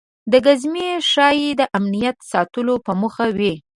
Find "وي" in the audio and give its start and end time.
3.37-3.53